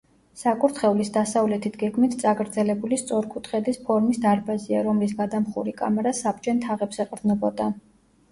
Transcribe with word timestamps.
საკურთხევლის 0.41 1.09
დასავლეთით 1.15 1.75
გეგმით 1.81 2.15
წაგრძელებული 2.21 2.97
სწორკუთხედის 3.01 3.77
ფორმის 3.89 4.19
დარბაზია, 4.25 4.81
რომლის 4.87 5.13
გადამხური 5.21 5.75
კამარა 5.83 6.15
საბჯენ 6.23 6.65
თაღებს 6.67 7.03
ეყრდნობოდა. 7.05 7.69